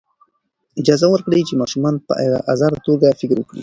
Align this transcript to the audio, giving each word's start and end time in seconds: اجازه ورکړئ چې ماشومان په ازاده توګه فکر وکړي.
اجازه 0.81 1.07
ورکړئ 1.09 1.41
چې 1.49 1.59
ماشومان 1.61 1.95
په 2.07 2.13
ازاده 2.53 2.79
توګه 2.87 3.17
فکر 3.19 3.37
وکړي. 3.39 3.59